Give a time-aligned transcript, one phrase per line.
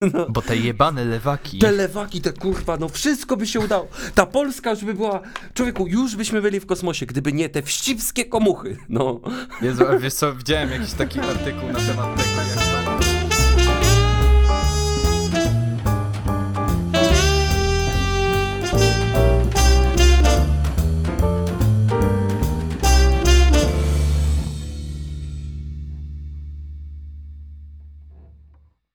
[0.14, 0.26] No.
[0.28, 1.58] Bo te jebane lewaki.
[1.58, 3.88] Te lewaki, te kurwa, no wszystko by się udało.
[4.14, 5.20] Ta Polska już by była,
[5.54, 9.20] człowieku, już byśmy byli w kosmosie, gdyby nie te wścibskie komuchy, no.
[9.62, 13.19] Jezu, wiesz co, widziałem jakiś taki artykuł na temat tego, jak to...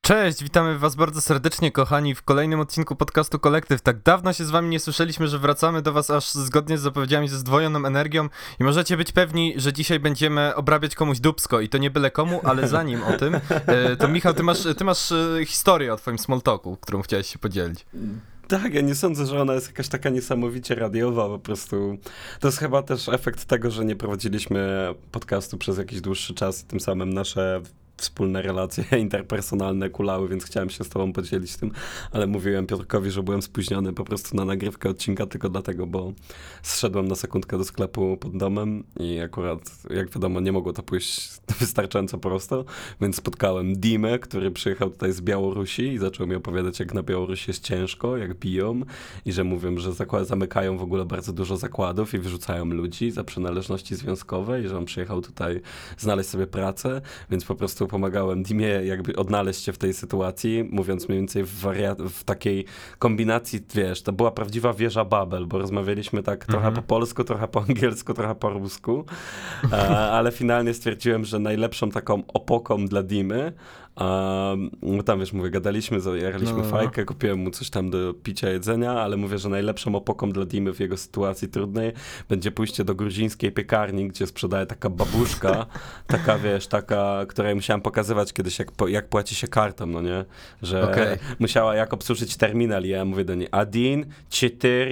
[0.06, 3.82] Cześć, witamy was bardzo serdecznie, kochani, w kolejnym odcinku podcastu Kolektyw.
[3.82, 7.28] Tak dawno się z wami nie słyszeliśmy, że wracamy do was aż zgodnie z zapowiedziami
[7.28, 11.78] ze zdwojoną energią i możecie być pewni, że dzisiaj będziemy obrabiać komuś dubsko i to
[11.78, 15.46] nie byle komu, ale zanim o tym, e, to Michał, ty masz, ty masz e,
[15.46, 17.86] historię o twoim small talku, którą chciałeś się podzielić.
[18.48, 21.98] Tak, ja nie sądzę, że ona jest jakaś taka niesamowicie radiowa, po prostu
[22.40, 26.66] to jest chyba też efekt tego, że nie prowadziliśmy podcastu przez jakiś dłuższy czas i
[26.66, 27.62] tym samym nasze
[27.98, 31.72] wspólne relacje interpersonalne kulały, więc chciałem się z tobą podzielić tym,
[32.12, 36.14] ale mówiłem Piotrkowi, że byłem spóźniony po prostu na nagrywkę odcinka tylko dlatego, bo
[36.64, 41.30] zszedłem na sekundkę do sklepu pod domem i akurat, jak wiadomo, nie mogło to pójść
[41.60, 42.66] wystarczająco prosto,
[43.02, 47.50] więc spotkałem Dimę, który przyjechał tutaj z Białorusi i zaczął mi opowiadać, jak na Białorusi
[47.50, 48.82] jest ciężko, jak biją
[49.26, 49.92] i że mówią, że
[50.26, 54.86] zamykają w ogóle bardzo dużo zakładów i wyrzucają ludzi za przynależności związkowe i że on
[54.86, 55.62] przyjechał tutaj
[55.98, 61.10] znaleźć sobie pracę, więc po prostu pomagałem Dimie jakby odnaleźć się w tej sytuacji, mówiąc
[61.10, 61.66] mniej więcej w,
[62.10, 62.66] w takiej
[63.00, 67.62] kombinacji, wiesz, to była prawdziwa wieża Babel, bo rozmawialiśmy tak trochę po polsku, trochę po
[67.70, 69.06] angielsku, trochę po rusku,
[69.72, 73.54] e, ale finalnie stwierdziłem, że najlepszą taką opoką dla Dimy
[74.00, 76.64] Um, no tam wiesz, mówię, gadaliśmy, zajaraliśmy No.
[76.64, 80.74] fajkę, kupiłem mu coś tam do picia, jedzenia, ale mówię, że najlepszą opoką dla Dimy
[80.74, 81.92] w jego sytuacji trudnej
[82.30, 85.66] będzie pójście do gruzińskiej piekarni, gdzie sprzedaje taka babuszka,
[86.08, 90.26] taka wiesz, taka, której musiałem pokazywać kiedyś, jak, jak płaci się kartą, no nie?
[90.62, 91.18] Że Okej.
[91.40, 94.92] musiała jak obsłużyć terminal i ja mówię do niej, Adin, 4,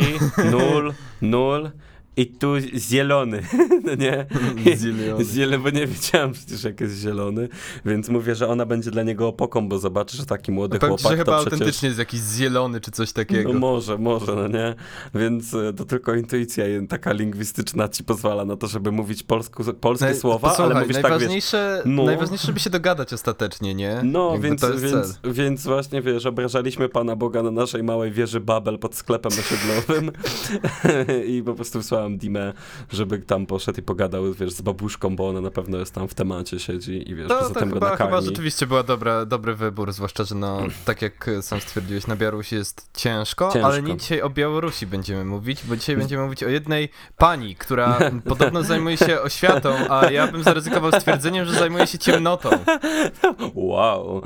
[0.52, 1.72] 0, 0
[2.17, 3.42] i tu zielony,
[3.86, 4.25] no nie?
[5.34, 5.59] Zielony.
[5.59, 7.50] Bo nie wiedziałem przecież jak jest zielony,
[7.85, 11.03] więc mówię, że ona będzie dla niego opoką, bo zobaczy, że taki młody Powiem ci,
[11.03, 11.53] chłopak że chyba to przecież...
[11.53, 13.53] autentycznie jest jakiś zielony czy coś takiego.
[13.53, 14.75] No może, może, no nie?
[15.16, 20.06] Więc e, to tylko intuicja taka lingwistyczna ci pozwala na to, żeby mówić polsku, polskie
[20.06, 21.12] Naj- słowa, posłuchaj, ale mówisz tak, wiesz...
[21.12, 22.03] najważniejsze, no.
[22.03, 24.01] najważniejsze, żeby się dogadać ostatecznie, nie?
[24.03, 25.34] No, Jakby więc, więc, cel.
[25.34, 30.12] więc właśnie, wiesz, obrażaliśmy Pana Boga na naszej małej wieży Babel pod sklepem osiedlowym
[31.28, 32.53] i po prostu wysłałem Dimę,
[32.91, 36.14] żeby tam poszedł i pogadał, wiesz, z babuszką, bo ona na pewno jest tam w
[36.14, 38.25] temacie, siedzi i wiesz, To, poza tym go chyba, chyba nakarmi.
[38.28, 42.90] rzeczywiście była dobra, dobry wybór, zwłaszcza, że no, tak jak sam stwierdziłeś, na Białorusi jest
[42.94, 43.68] ciężko, Ciężko.
[43.68, 48.00] ale nie dzisiaj o Białorusi będziemy mówić, bo dzisiaj będziemy mówić o jednej pani, która
[48.30, 52.50] podobno zajmuje się oświatą, a ja bym zaryzykował stwierdzeniem, że zajmuje się ciemnotą.
[53.56, 54.22] Wow,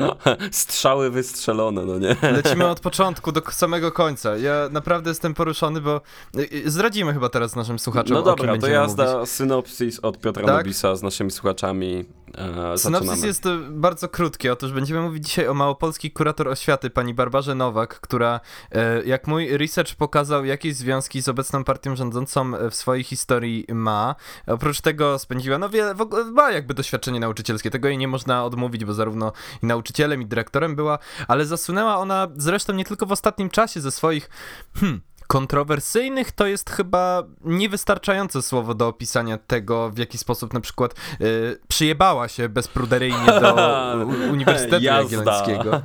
[0.51, 2.15] strzały wystrzelone, no nie?
[2.21, 4.37] Lecimy od początku do samego końca.
[4.37, 6.01] Ja naprawdę jestem poruszony, bo
[6.37, 9.29] y, y, zdradzimy chyba teraz naszym słuchaczom, No dobra, to jazda mówić.
[9.29, 10.57] synopsis od Piotra Tak?
[10.57, 12.05] Nobisa z naszymi słuchaczami.
[12.37, 13.27] E, Synopsis zaczynamy.
[13.27, 14.49] jest e, bardzo krótki.
[14.49, 18.39] Otóż będziemy mówić dzisiaj o małopolskiej kurator oświaty, pani Barbarze Nowak, która,
[18.71, 23.65] e, jak mój research pokazał, jakieś związki z obecną partią rządzącą e, w swojej historii
[23.73, 24.15] ma.
[24.47, 27.69] Oprócz tego spędziła, no wiele, w ogóle ma jakby doświadczenie nauczycielskie.
[27.71, 29.31] Tego jej nie można odmówić, bo zarówno
[29.63, 33.91] i nauczycielem, i dyrektorem była, ale zasunęła ona zresztą nie tylko w ostatnim czasie ze
[33.91, 34.29] swoich,
[34.75, 40.95] hmm, kontrowersyjnych to jest chyba niewystarczające słowo do opisania tego, w jaki sposób na przykład
[41.21, 43.55] y, przyjebała się bezpruderyjnie do
[44.33, 44.83] Uniwersytetu.
[44.83, 45.81] Jagiellońskiego.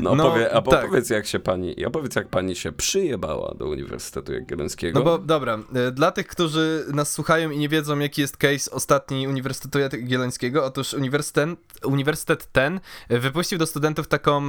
[0.00, 0.84] No, No, opowie, a tak.
[0.84, 4.98] opowiedz jak się pani, opowiedz jak pani się przyjebała do Uniwersytetu Jagiellońskiego.
[4.98, 5.58] No bo dobra,
[5.88, 10.64] y, dla tych, którzy nas słuchają i nie wiedzą, jaki jest case ostatni Uniwersytetu Jagiellońskiego,
[10.64, 11.50] otóż uniwersytet,
[11.84, 14.42] uniwersytet ten wypuścił do studentów taką,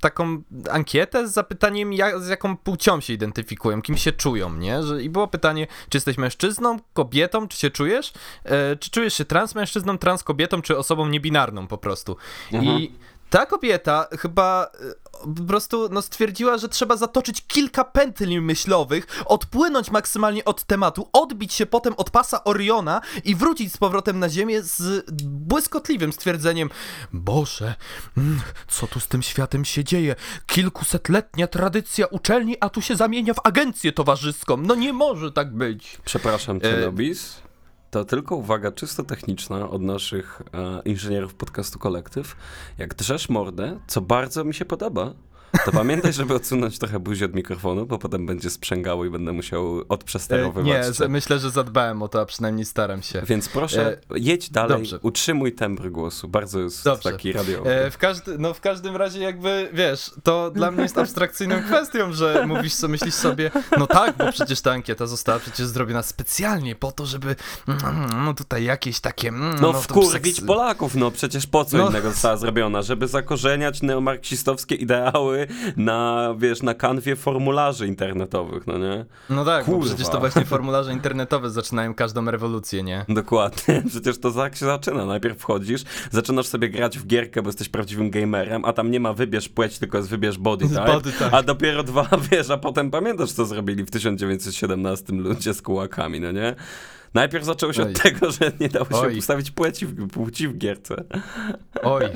[0.00, 4.82] taką ankietę z zapytaniem, jak, z jaką płcią się identyfikują, kim się czują, nie?
[4.82, 8.12] Że, I było pytanie, czy jesteś mężczyzną, kobietą, czy się czujesz?
[8.44, 12.16] E, czy czujesz się transmężczyzną, transkobietą, czy osobą niebinarną po prostu?
[12.52, 12.78] Mhm.
[12.78, 12.92] I
[13.30, 19.90] ta kobieta chyba e, po prostu no, stwierdziła, że trzeba zatoczyć kilka pętli myślowych, odpłynąć
[19.90, 24.62] maksymalnie od tematu, odbić się potem od pasa Oriona i wrócić z powrotem na ziemię
[24.62, 26.70] z błyskotliwym stwierdzeniem
[27.12, 27.74] Boże,
[28.16, 30.16] mm, co tu z tym światem się dzieje?
[30.46, 34.56] Kilkusetletnia tradycja uczelni, a tu się zamienia w agencję towarzyską.
[34.56, 35.98] No nie może tak być.
[36.04, 37.44] Przepraszam E, Nobis.
[37.94, 42.36] To tylko uwaga czysto techniczna od naszych e, inżynierów podcastu Kolektyw.
[42.78, 45.14] Jak drzesz mordę, co bardzo mi się podoba,
[45.64, 49.80] to pamiętaj, żeby odsunąć trochę buzi od mikrofonu, bo potem będzie sprzęgało i będę musiał
[49.80, 50.98] E, odprzesterowywać.
[51.00, 53.22] Nie, myślę, że zadbałem o to, a przynajmniej staram się.
[53.26, 54.98] Więc proszę, jedź dalej, dobrze.
[55.02, 56.28] utrzymuj tembr głosu.
[56.28, 57.10] Bardzo jest Dobrze.
[57.12, 57.70] taki radiowy.
[57.70, 62.12] E, w, każdy, no w każdym razie jakby, wiesz, to dla mnie jest abstrakcyjną kwestią,
[62.12, 66.74] że mówisz co myślisz sobie, no tak, bo przecież ta ankieta została przecież zrobiona specjalnie
[66.74, 67.36] po to, żeby
[67.68, 69.28] mm, no tutaj jakieś takie...
[69.28, 71.88] mm, No, to wkurwić seks- Polaków, no przecież po co No.
[71.88, 72.82] innego została zrobiona?
[72.82, 75.43] Żeby zakorzeniać neomarksistowskie ideały
[75.76, 79.04] na, wiesz, na kanwie formularzy internetowych, no nie?
[79.30, 79.86] No tak, Kurwa.
[79.86, 83.04] przecież to właśnie formularze internetowe zaczynają każdą rewolucję, nie?
[83.08, 85.06] Dokładnie, przecież to tak się zaczyna.
[85.06, 89.12] Najpierw wchodzisz, zaczynasz sobie grać w gierkę, bo jesteś prawdziwym gamerem, a tam nie ma
[89.12, 91.30] wybierz płeć, tylko jest wybierz body type, Body type.
[91.32, 96.32] a dopiero dwa, wiesz, a potem pamiętasz, co zrobili w 1917 ludzie z kułakami, no
[96.32, 96.54] nie?
[97.14, 97.92] Najpierw zaczęło się Oj.
[97.92, 99.18] od tego, że nie dało się Oj.
[99.18, 101.04] ustawić płci w, płci w gierce.
[101.82, 102.04] Oj.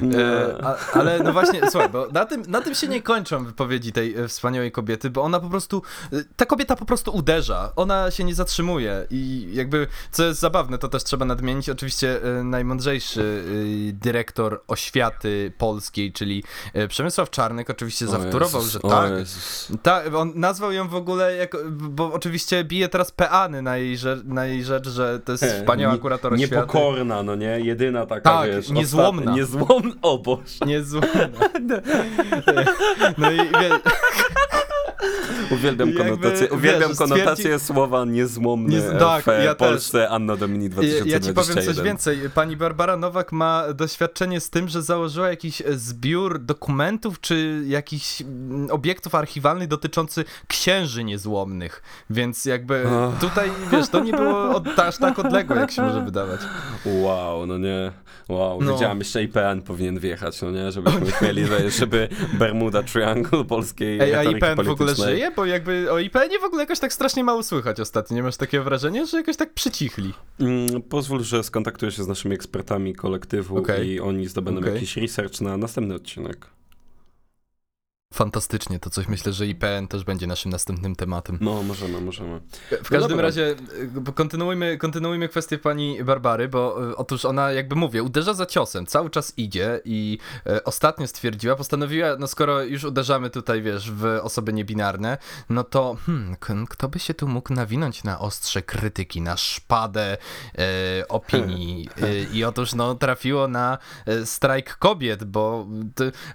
[0.00, 0.18] No.
[0.18, 3.92] E, a, ale no właśnie, słuchaj, bo na tym, na tym się nie kończą wypowiedzi
[3.92, 5.82] tej e, wspaniałej kobiety, bo ona po prostu,
[6.12, 10.78] e, ta kobieta po prostu uderza, ona się nie zatrzymuje i jakby, co jest zabawne,
[10.78, 13.44] to też trzeba nadmienić, oczywiście e, najmądrzejszy
[13.92, 16.44] dyrektor oświaty polskiej, czyli
[16.88, 19.12] Przemysław Czarnek oczywiście O zawtórował, Jezus, że tak,
[19.82, 24.20] tak, on nazwał ją w ogóle jako, bo oczywiście bije teraz peany na jej, rzecz,
[24.24, 26.54] na jej rzecz, że to jest wspaniała Nie- kurator oświaty.
[26.54, 27.46] Niepokorna, no nie?
[27.60, 29.20] Jedyna taka, Tak, wiesz, niezłomna.
[29.22, 30.42] Ostatnia, niezłomna, o Boże.
[30.66, 31.00] Niezłe.
[33.18, 33.70] No i wie,
[35.50, 39.68] Uwielbiam Jakby, konotację, wiesz, uwielbiam stwierdzi- konotację słowa niezłomny Nie- tak, w ja też.
[39.68, 41.12] Polsce Anno Domini ja, 2021.
[41.12, 42.18] ja ci powiem coś więcej.
[42.34, 48.20] Pani Barbara Nowak ma doświadczenie z tym, że założyła jakiś e, zbiór dokumentów czy jakichś
[48.22, 51.82] mm, obiektów archiwalnych dotyczący księży niezłomnych.
[52.10, 53.18] Więc jakby Och.
[53.20, 56.40] tutaj, wiesz, to nie było od, aż tak odległe, jak się może wydawać.
[56.86, 57.92] Wow, no nie.
[58.28, 58.72] Wow, No.
[58.72, 60.72] wiedziałem, jeszcze IPN powinien wjechać, no nie?
[60.72, 65.14] Żebyśmy mieli, że- żeby Bermuda Triangle polskiej Ej, a IPN w ogóle politycznej.
[65.16, 65.30] żyje?
[65.36, 68.16] Bo jakby o IPN-ie w ogóle jakoś tak strasznie mało słychać ostatnio.
[68.16, 70.12] Nie masz takiego wrażenia, że jakoś tak przycichli?
[70.40, 73.88] Mm, Pozwól, że skontaktuję się z naszymi ekspertami kolektywu Okej.
[73.88, 74.74] i oni zdobędą Okej.
[74.74, 76.46] jakiś research na następny odcinek.
[78.14, 81.38] Fantastycznie, to coś myślę, że IPN też będzie naszym następnym tematem.
[81.40, 82.40] No, możemy, możemy.
[82.84, 83.22] W każdym dobra.
[83.22, 83.54] razie
[84.08, 88.86] y, kontynuujmy, kontynuujmy kwestię pani Barbary, bo y, otóż ona jakby mówię, uderza za ciosem,
[88.86, 94.04] cały czas idzie i y, ostatnio stwierdziła, postanowiła, no skoro już uderzamy tutaj, wiesz, w
[94.22, 95.18] osoby niebinarne,
[95.48, 100.16] no to hmm, kto by się tu mógł nawinąć na ostrze krytyki, na szpadę
[101.00, 103.78] y, opinii y, i otóż no trafiło na
[104.08, 105.66] y, strajk kobiet, bo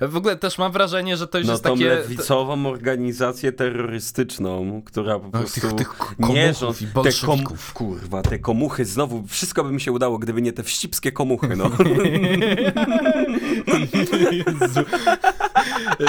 [0.02, 1.90] w ogóle też mam wrażenie, że to już No jest tą takie...
[1.90, 5.90] lewicową organizację terrorystyczną, która po No, prostu tych, tych
[6.20, 7.74] nie komuchów i rząd- te.
[7.74, 11.70] Kurwa, te komuchy znowu, wszystko by mi się udało, gdyby nie te wścibskie komuchy, no.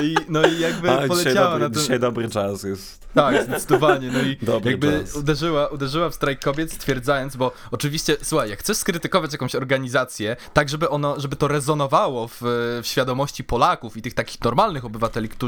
[0.03, 1.83] I, no i jakby A, dzisiaj, poleciała dobry, na ten...
[1.83, 3.07] dzisiaj dobry czas jest.
[3.15, 4.11] Tak, zdecydowanie.
[4.13, 5.17] No i Dobry jakby czas.
[5.17, 10.69] uderzyła, uderzyła w strajk kobiet, stwierdzając, bo oczywiście, słuchaj, jak chcesz skrytykować jakąś organizację, tak
[10.69, 12.35] żeby ono, żeby to rezonowało w,
[12.83, 15.46] w świadomości Polaków i tych takich normalnych obywateli, którzy,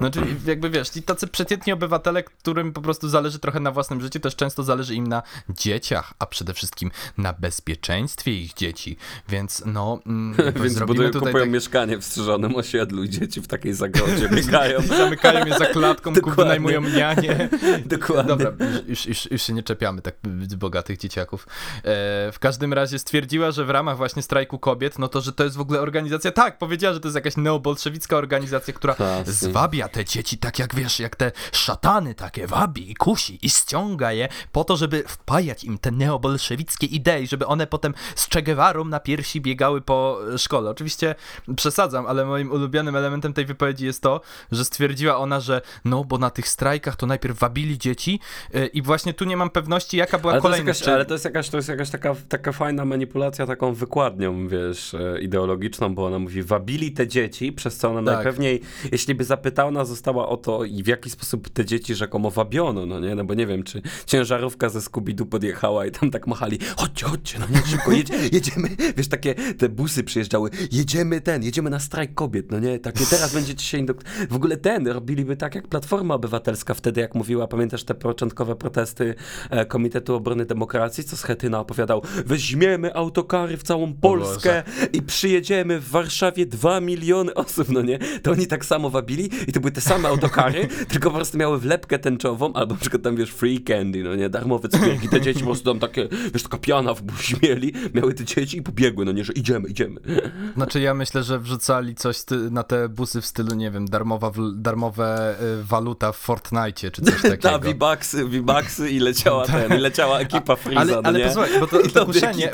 [0.00, 4.00] no czyli jakby wiesz, ci tacy przeciętni obywatele, którym po prostu zależy trochę na własnym
[4.00, 8.96] życiu, też często zależy im na dzieciach, a przede wszystkim na bezpieczeństwie ich dzieci.
[9.28, 11.52] Więc no, mm, Więc budują, tutaj kupują tak...
[11.52, 14.80] mieszkanie w strzyżonym osiedlu i dzieci w takiej zagrodzie biegają.
[14.82, 17.48] Zamykają je za klatką, wynajmują nianie.
[17.86, 18.28] Dokładnie.
[18.28, 18.52] Dobra,
[18.88, 20.14] już, już, już, się nie czepiamy tak
[20.56, 21.46] bogatych dzieciaków.
[21.76, 25.44] E, w każdym razie stwierdziła, że w ramach właśnie strajku kobiet, no to, że to
[25.44, 28.96] jest w ogóle organizacja, tak, powiedziała, że to jest jakaś neobolszewicka organizacja, która.
[29.40, 34.12] Zwabia te dzieci, tak jak wiesz, jak te szatany takie wabi i kusi i ściąga
[34.12, 38.84] je po to, żeby wpajać im te neobolszewickie idei, żeby one potem z Che Guevarą
[38.84, 40.70] na piersi biegały po szkole.
[40.70, 41.14] Oczywiście
[41.56, 44.20] przesadzam, ale moim ulubionym elementem tej wypowiedzi jest to,
[44.52, 48.20] że stwierdziła ona, że no, bo na tych strajkach to najpierw wabili dzieci
[48.54, 50.80] y, i właśnie tu nie mam pewności, jaka była Ale to, kolejność.
[50.80, 54.94] jakaś, ale to jest jakaś, to jest jakaś taka, taka fajna manipulacja taką wykładnią, wiesz,
[54.94, 58.14] e, ideologiczną, bo ona mówi, wabili te dzieci, przez co ona Tak.
[58.14, 58.60] najpewniej,
[58.92, 63.14] jeśli by zapytana została o to w jaki sposób te dzieci rzekomo wabiono, no nie,
[63.14, 67.38] no bo nie wiem, czy ciężarówka ze Scooby-Doo podjechała i tam tak machali, chodźcie, chodźcie,
[67.38, 72.14] no nie, szybko, jedź, jedziemy, wiesz, takie te busy przyjeżdżały, jedziemy ten, jedziemy na strajk
[72.14, 74.04] kobiet, no nie, takie teraz będziecie się indok...
[74.30, 79.14] W ogóle ten, robiliby tak jak Platforma Obywatelska wtedy, jak mówiła, pamiętasz te początkowe protesty
[79.50, 85.88] e, Komitetu Obrony Demokracji, co Schetyna opowiadał, weźmiemy autokary w całą Polskę i przyjedziemy w
[85.88, 89.80] Warszawie dwa miliony osób, no nie, to oni tak samo wabili i to były te
[89.80, 94.02] same autokary, tylko po prostu miały wlepkę tęczową, albo na przykład tam, wiesz, free candy,
[94.02, 97.36] no nie, darmowe cukierki, te dzieci po prostu tam takie, wiesz, taka piana w buzi
[97.42, 100.00] mieli, miały te dzieci i pobiegły, no nie, że idziemy, idziemy.
[100.56, 102.16] Znaczy ja myślę, że wrzucali coś
[102.50, 107.22] na te busy w stylu, nie wiem, darmowa, darmowe y, waluta w Fortnite czy coś
[107.22, 107.42] takiego.
[107.42, 111.24] Ta, V-Bucksy, V-Bucksy i leciała ten, i leciała ekipa Freeza, ale, no ale nie?
[111.24, 112.50] posłuchaj, bo to, to kuszenie...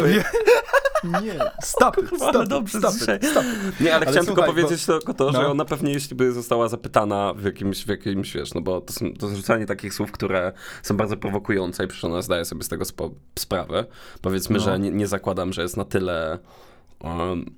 [1.06, 3.44] Nie, stop it, stop it, dobrze, stop it, stop.
[3.80, 4.92] Nie, ale, ale chciałem słuchaj, tylko powiedzieć bo...
[4.92, 5.50] tylko to, że no.
[5.50, 9.12] ona pewnie jeśli by została zapytana w jakimś, w jakimś wiesz, no bo to, są,
[9.12, 12.84] to rzucanie takich słów, które są bardzo prowokujące i przecież ona zdaje sobie z tego
[13.38, 13.84] sprawę.
[14.22, 14.64] Powiedzmy, no.
[14.64, 16.38] że nie, nie, zakładam, że jest na tyle
[17.00, 17.50] um,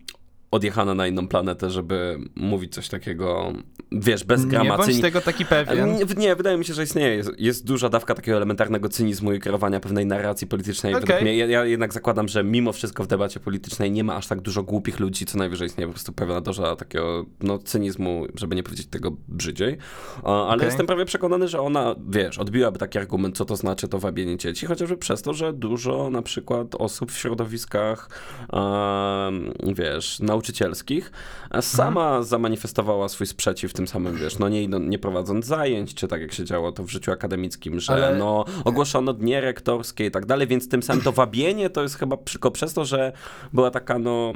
[0.50, 3.52] odjechana na inną planetę, żeby mówić coś takiego,
[3.92, 4.86] wiesz, bez gramacji.
[4.86, 5.94] Nie bądź tego taki pewien.
[5.94, 7.16] Nie, nie, wydaje mi się, że istnieje.
[7.16, 10.94] Jest, jest, duża dawka takiego elementarnego cynizmu i kreowania pewnej narracji politycznej.
[10.94, 11.22] Okay.
[11.22, 14.40] Mnie, ja, ja, jednak zakładam, że mimo wszystko w debacie politycznej nie ma aż tak
[14.40, 18.62] dużo głupich ludzi, co najwyżej istnieje po prostu pewna doza takiego no, cynizmu, żeby nie
[18.62, 19.76] powiedzieć tego brzydziej.
[20.24, 20.66] Ale okay.
[20.66, 24.66] jestem prawie przekonany, że ona, wiesz, odbiłaby taki argument, co to znaczy to wabienie dzieci,
[24.66, 28.10] chociażby przez to, że dużo na przykład osób w środowiskach,
[28.52, 31.12] um, wiesz, na nauczycielskich,
[31.60, 32.24] sama mhm.
[32.24, 36.44] zamanifestowała swój sprzeciw tym samym, wiesz, no nie, nie prowadząc zajęć, czy tak jak się
[36.44, 38.16] działo to w życiu akademickim, że Ale...
[38.16, 42.16] no ogłoszono dnie rektorskie i tak dalej, więc tym samym to wabienie to jest chyba
[42.16, 43.12] tylko przez to, że
[43.52, 44.32] była taka no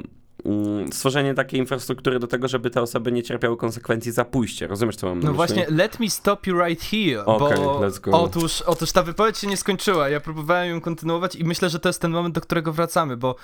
[0.91, 4.67] stworzenie takiej infrastruktury do tego, żeby te osoby nie cierpiały konsekwencji za pójście.
[4.67, 7.99] Rozumiesz, co mam na No właśnie, let me stop you right here, okay, bo let's
[7.99, 8.11] go.
[8.11, 11.89] Otóż, otóż ta wypowiedź się nie skończyła, ja próbowałem ją kontynuować i myślę, że to
[11.89, 13.35] jest ten moment, do którego wracamy, bo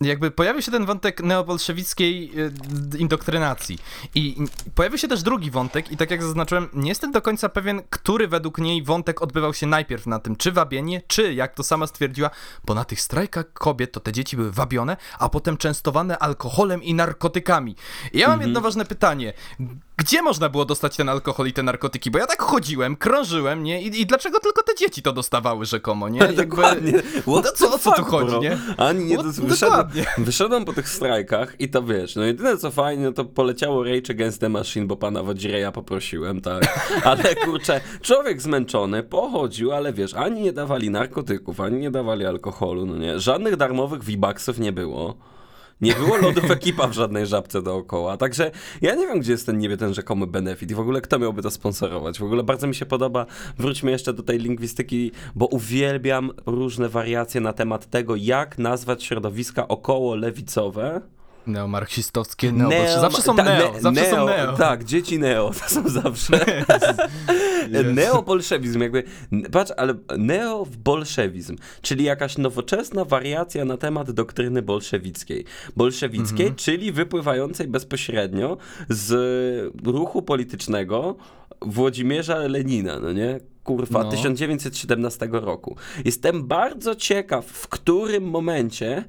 [0.00, 2.32] jakby pojawił się ten wątek neobolszewickiej
[2.94, 3.78] e, indoktrynacji
[4.14, 4.36] i
[4.74, 8.28] pojawił się też drugi wątek i tak jak zaznaczyłem, nie jestem do końca pewien, który
[8.28, 12.30] według niej wątek odbywał się najpierw na tym, czy wabienie, czy jak to sama stwierdziła,
[12.64, 16.82] bo na tych strajkach kobiet to te dzieci były wabione, a potem częstowane alkoholem alkoholem
[16.82, 17.76] i narkotykami.
[18.12, 18.50] I ja mam mhm.
[18.50, 19.32] jedno ważne pytanie.
[19.98, 22.10] Gdzie można było dostać ten alkohol i te narkotyki?
[22.10, 23.82] Bo ja tak chodziłem, krążyłem, nie?
[23.82, 26.18] I, i dlaczego tylko te dzieci to dostawały rzekomo, nie?
[26.18, 26.46] Jakby...
[26.46, 26.92] Dokładnie.
[27.26, 28.40] No, co, o co tu chodzi, bro?
[28.40, 28.58] nie?
[28.76, 29.88] Ani nie, to wyszedłem,
[30.18, 34.10] wyszedłem po tych strajkach i to wiesz, no jedyne co fajnie, no to poleciało Rage
[34.10, 36.80] Against the Machine, bo pana Wodzireja poprosiłem, tak.
[37.10, 42.86] Ale kurczę, człowiek zmęczony pochodził, ale wiesz, ani nie dawali narkotyków, ani nie dawali alkoholu,
[42.86, 43.20] no nie?
[43.20, 45.16] Żadnych darmowych V-Bucksów nie było.
[45.80, 48.16] Nie było lodów ekipa w żadnej żabce dookoła.
[48.16, 48.50] Także
[48.82, 51.42] ja nie wiem, gdzie jest ten niebie ten rzekomy benefit i w ogóle kto miałby
[51.42, 52.18] to sponsorować.
[52.18, 53.26] W ogóle bardzo mi się podoba,
[53.58, 59.68] wróćmy jeszcze do tej lingwistyki, bo uwielbiam różne wariacje na temat tego, jak nazwać środowiska
[59.68, 61.00] około lewicowe
[61.46, 64.56] Neomarksistowskie, neo, neo zawsze są ta, neo, ne, zawsze neo, są neo.
[64.56, 66.38] Tak, dzieci neo, to są zawsze.
[67.94, 69.02] Neobolszewizm, jakby,
[69.52, 75.44] patrz, ale neobolszewizm, czyli jakaś nowoczesna wariacja na temat doktryny bolszewickiej.
[75.76, 76.54] Bolszewickiej, mhm.
[76.56, 78.56] czyli wypływającej bezpośrednio
[78.88, 81.16] z ruchu politycznego
[81.60, 83.40] Włodzimierza Lenina, no nie?
[83.64, 84.10] Kurwa, no.
[84.10, 85.76] 1917 roku.
[86.04, 89.04] Jestem bardzo ciekaw, w którym momencie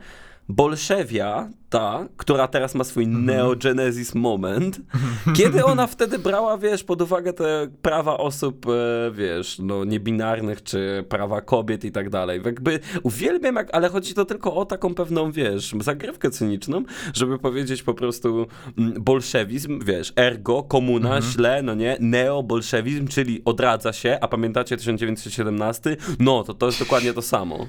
[0.49, 4.81] Bolszewia, ta, która teraz ma swój mm neogenesis moment,
[5.37, 11.05] kiedy ona wtedy brała, wiesz, pod uwagę te prawa osób, e, wiesz, no niebinarnych, czy
[11.09, 12.41] prawa kobiet i tak dalej.
[12.45, 17.83] Jakby uwielbiam, jak, ale chodzi to tylko o taką pewną, wiesz, zagrywkę cyniczną, żeby powiedzieć
[17.83, 24.17] po prostu mm, bolszewizm, wiesz, ergo, komuna, mm źle, no nie, neobolszewizm, czyli odradza się,
[24.21, 25.97] a pamiętacie 1917?
[26.19, 27.67] No, to to jest dokładnie to samo.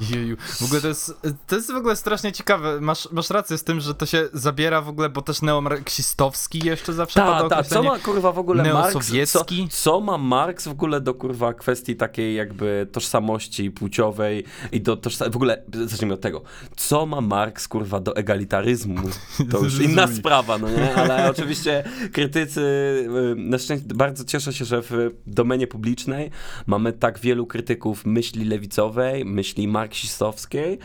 [0.00, 0.36] Jeju.
[0.36, 2.80] W ogóle to jest, to jest w ogóle strasznie ciekawe.
[2.80, 6.92] Masz, masz rację z tym, że to się zabiera w ogóle, bo też neomarksistowski jeszcze
[6.92, 9.12] zawsze Ta, ta, co ma kurwa w ogóle Marks?
[9.26, 14.96] Co, co ma Marks w ogóle do kurwa kwestii takiej jakby tożsamości płciowej i do
[14.96, 16.42] tożsamości, w ogóle, zacznijmy od tego,
[16.76, 19.08] co ma Marks kurwa do egalitaryzmu?
[19.50, 20.94] To już inna sprawa, no nie?
[20.94, 26.30] Ale oczywiście krytycy, y, na szczęście bardzo cieszę się, że w domenie publicznej
[26.66, 30.78] mamy tak wielu krytyków myśli lewicowej, myśli Marks marksistowskiej.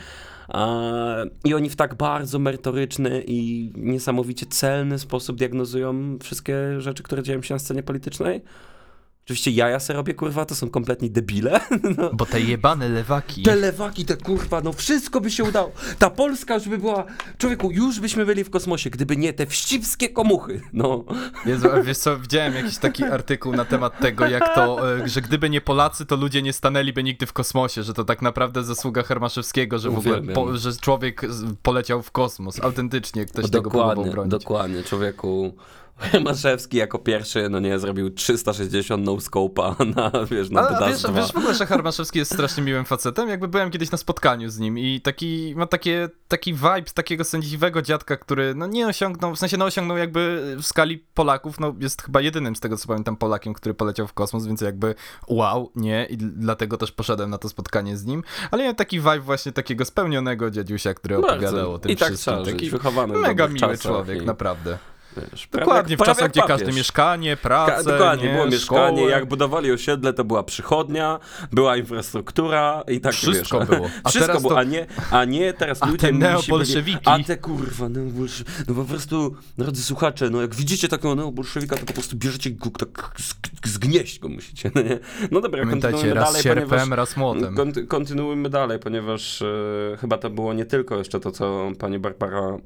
[1.44, 7.42] I oni w tak bardzo merytoryczny i niesamowicie celny sposób diagnozują wszystkie rzeczy, które dzieją
[7.42, 8.42] się na scenie politycznej.
[9.24, 11.60] Oczywiście jaja se robię, kurwa, to są kompletni debile.
[11.98, 12.10] No.
[12.12, 13.42] Bo te jebane lewaki.
[13.42, 15.72] Te lewaki, te kurwa, no wszystko by się udało.
[15.98, 17.04] Ta Polska już by była,
[17.38, 21.04] człowieku, już byśmy byli w kosmosie, gdyby nie te wścibskie komuchy, no.
[21.46, 25.50] Jezu, wiesz co, widziałem jakiś taki artykuł na temat tego, jak to, e, że gdyby
[25.50, 29.78] nie Polacy, to ludzie nie stanęliby nigdy w kosmosie, że to tak naprawdę zasługa Hermaszewskiego,
[29.78, 31.22] że w ogóle, po, że człowiek
[31.62, 34.30] poleciał w kosmos, autentycznie ktoś dokładnie, tego próbował bronić.
[34.30, 35.54] Dokładnie, człowieku
[35.98, 41.02] Hermaszewski jako pierwszy, no nie, zrobił 360 no scope'a na, wiesz, na A, wiesz, Dedas
[41.02, 41.12] 2.
[41.12, 43.28] wiesz w ogóle, że Harmaszewski jest strasznie miłym facetem?
[43.28, 47.82] Jakby byłem kiedyś na spotkaniu z nim i taki, ma takie, taki vibe takiego sędziwego
[47.82, 52.02] dziadka, który no nie osiągnął, w sensie no osiągnął jakby w skali Polaków, no jest
[52.02, 54.94] chyba jedynym z tego co pamiętam Polakiem, który poleciał w kosmos, więc jakby
[55.28, 56.06] wow, nie?
[56.10, 59.84] I dlatego też poszedłem na to spotkanie z nim, ale miałem taki vibe właśnie takiego
[59.84, 62.34] spełnionego dziadziusia, który opowiadał o tym I tak wszystkim.
[62.34, 64.78] trzeba taki wychowany mega miły czasach człowiek, i, naprawdę.
[65.16, 66.56] Wiesz, Dokładnie, w czasach, gdzie papież.
[66.58, 69.10] każde mieszkanie, Ka- pracę, dokładnie, nie, było mieszkanie, szkołę.
[69.10, 71.18] jak budowali osiedle, to była przychodnia,
[71.52, 73.88] była infrastruktura i tak Wszystko wiesz, było.
[74.04, 76.98] A Wszystko było, to- a nie, a nie teraz A ludzie te musi neobolszewiki.
[77.04, 81.76] Byli, a te kurwa, neobolsze, no po prostu, drodzy słuchacze, no jak widzicie takiego neobolszewika,
[81.76, 84.98] to po prostu bierzecie go, tak zg- zgnieść go musicie, no nie?
[85.30, 86.88] No dobra, Pamiętajcie, raz dalej, sierpem, ponieważ...
[86.96, 87.54] raz młotem.
[87.56, 89.46] Konty- kontynuujmy dalej, ponieważ e,
[90.00, 92.56] chyba to było nie tylko jeszcze to, co pani Barbara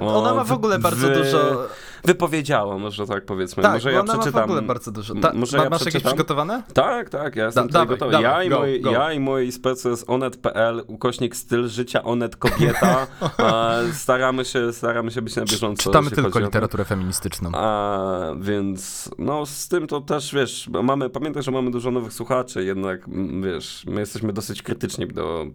[0.00, 1.68] O, ona ma w ogóle bardzo wy- dużo.
[2.04, 3.62] wypowiedziała, może tak powiedzmy.
[3.62, 4.32] Tak, może ja ona przeczytam.
[4.34, 5.14] ma w ogóle bardzo dużo.
[5.14, 6.62] Ta, może ma, ja masz jakieś przygotowane?
[6.74, 8.12] Tak, tak, ja jestem Da- dawaj, gotowy.
[8.12, 8.90] dawaj, ja, i go, mój, go.
[8.90, 13.06] ja i mój specy z onet.pl, ukośnik styl życia onet kobieta.
[13.92, 15.82] staramy, się, staramy się być na bieżąco.
[15.82, 17.50] Czytamy tylko o literaturę feministyczną.
[17.54, 17.98] A,
[18.40, 23.00] więc no z tym to też, wiesz, mamy, pamiętaj, że mamy dużo nowych słuchaczy, jednak,
[23.42, 25.46] wiesz, my jesteśmy dosyć krytyczni do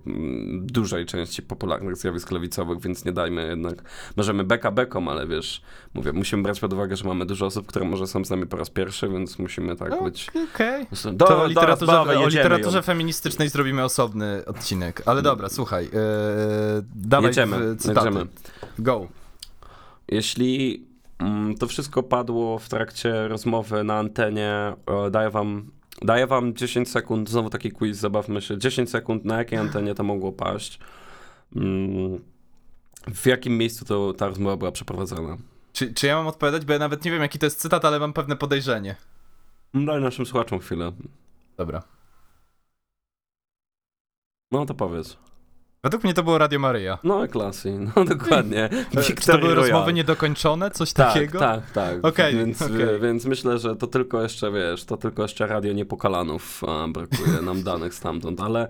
[0.62, 3.76] dużej części popularnych zjawisk lewicowych, więc nie dajmy jednak,
[4.18, 5.62] możemy beka bekom, ale wiesz,
[5.94, 8.58] mówię, musimy brać pod uwagę, że mamy dużo osób, które może są z nami po
[8.58, 10.32] raz pierwszy, więc musimy tak być...
[10.54, 10.88] Okej.
[11.14, 15.02] Do, To o literaturze, dawaj, o literaturze feministycznej zrobimy osobny odcinek.
[15.06, 15.86] Ale dobra, słuchaj.
[15.86, 15.92] Yy,
[16.96, 18.08] dawaj Jedziemy, cytaty.
[18.08, 18.28] jedziemy.
[18.80, 19.08] Go.
[20.08, 20.86] Jeśli
[21.20, 24.74] mm, to wszystko padło w trakcie rozmowy na antenie,
[25.06, 25.72] e, daję wam,
[26.02, 30.04] daję wam 10 sekund, znowu taki quiz, zabawmy się, 10 sekund, na jakiej antenie to
[30.04, 30.80] mogło paść,
[31.56, 32.20] mm,
[33.14, 35.38] w jakim miejscu to ta rozmowa była przeprowadzona.
[35.74, 36.66] Czy, czy ja mam odpowiadać?
[36.66, 38.96] Bo ja nawet nie wiem, jaki to jest cytat, ale mam pewne podejrzenie.
[39.74, 40.92] Daj naszym słuchaczom chwilę.
[41.58, 41.84] Dobra.
[44.52, 45.18] No to powiedz.
[45.86, 46.98] Według mnie to było Radio Maryja.
[47.04, 48.64] No klasy, no dokładnie.
[48.70, 50.72] E, Czy to Victory były rozmowy niedokończone?
[50.72, 51.40] Coś Tak, takiego?
[51.40, 52.06] tak, tak.
[52.06, 52.78] Okej, więc, okej.
[53.02, 57.64] więc myślę, że to tylko jeszcze, wiesz, to tylko jeszcze radio niepokalanów a, brakuje nam
[57.64, 58.68] danych stamtąd, ale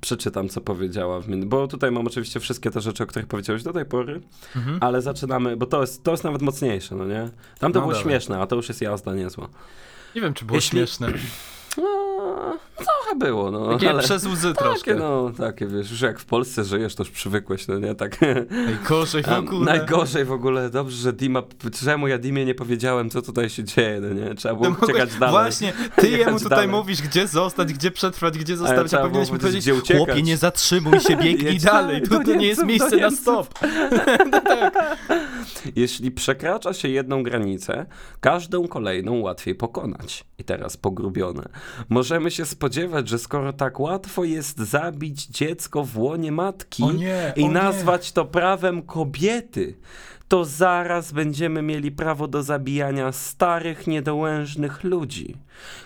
[0.00, 3.62] przeczytam, co powiedziała, w min- bo tutaj mam oczywiście wszystkie te rzeczy, o których powiedziałeś
[3.62, 4.20] do tej pory,
[4.56, 4.78] Mhm.
[4.80, 7.30] ale zaczynamy, bo to jest, to jest nawet mocniejsze, no nie?
[7.58, 8.02] Tam to No było dawaj.
[8.02, 9.48] śmieszne, a to już jest jazda niezła.
[10.14, 11.08] Nie wiem, czy było Jeśli- śmieszne.
[11.76, 14.02] No, trochę było, no, Takie ale...
[14.02, 14.94] przez łzy Takie, troszkę.
[14.94, 18.18] no, takie, wiesz, już jak w Polsce żyjesz, to już przywykłeś, no nie, tak...
[18.66, 19.64] Najgorzej w ogóle.
[19.64, 21.42] Najgorzej w ogóle, dobrze, że Dima,
[21.84, 24.34] czemu ja Dimie nie powiedziałem, co tutaj się dzieje, no nie?
[24.34, 25.32] Trzeba było No mogę- uciekać dalej.
[25.32, 26.68] Właśnie, ty jemu tutaj dalej.
[26.68, 30.06] mówisz, gdzie zostać, gdzie przetrwać, gdzie zostawić, a powinieneś mu powiedzieć, gdzie uciekać.
[30.06, 33.54] chłopie, nie zatrzymuj się, biegnij dalej, tu, to nie jest miejsce na stop.
[35.76, 37.86] Jeśli przekracza się jedną granicę,
[38.20, 40.24] każdą kolejną łatwiej pokonać.
[40.38, 41.48] I teraz pogrubione.
[41.88, 47.42] Możemy się spodziewać, że skoro tak łatwo jest zabić dziecko w łonie matki nie, i
[47.42, 47.52] o nie.
[47.54, 49.76] nazwać to prawem kobiety,
[50.28, 55.36] to zaraz będziemy mieli prawo do zabijania starych, niedołężnych ludzi.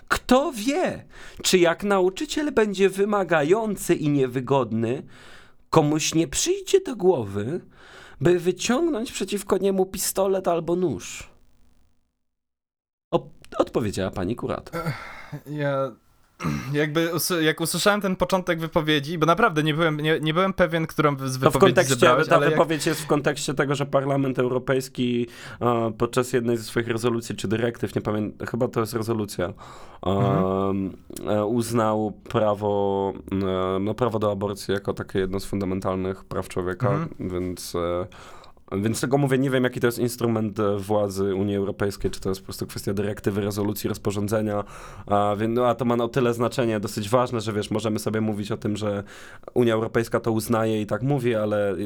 [0.09, 1.05] Kto wie,
[1.43, 5.03] czy jak nauczyciel będzie wymagający i niewygodny,
[5.71, 7.61] komuś nie przyjdzie do głowy,
[8.21, 11.31] by wyciągnąć przeciwko niemu pistolet albo nóż.
[13.11, 14.83] O, odpowiedziała pani kurator.
[15.47, 15.91] Ja
[16.73, 17.11] jakby
[17.41, 21.19] jak usłyszałem ten początek wypowiedzi, bo naprawdę nie byłem, nie, nie byłem pewien, którą z
[21.19, 22.55] To w wypowiedzi kontekście, zebrałeś, ta ale jak...
[22.55, 25.27] wypowiedź jest w kontekście tego, że Parlament Europejski
[25.61, 30.11] e, podczas jednej ze swoich rezolucji czy dyrektyw, nie pamiętam, chyba to jest rezolucja, e,
[30.11, 30.91] Mhm.
[31.29, 36.89] e, uznał prawo, e, no, prawo do aborcji jako takie jedno z fundamentalnych praw człowieka,
[36.91, 37.09] Mhm.
[37.31, 37.75] więc...
[37.75, 38.07] E,
[38.73, 42.29] więc tego mówię, nie wiem jaki to jest instrument e, władzy Unii Europejskiej, czy to
[42.29, 44.65] jest po prostu kwestia dyrektywy, rezolucji, rozporządzenia,
[45.07, 48.53] a, no, a to ma o tyle znaczenie dosyć ważne, że wiesz, możemy sobie mówić
[48.53, 49.03] o tym, że
[49.55, 51.77] Unia Europejska to uznaje i tak mówi, ale